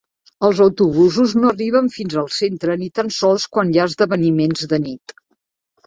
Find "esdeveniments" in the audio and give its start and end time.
3.95-4.71